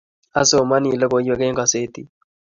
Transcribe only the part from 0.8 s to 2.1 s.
logoiwek eng gazeti